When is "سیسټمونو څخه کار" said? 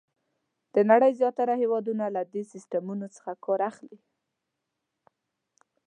2.53-3.59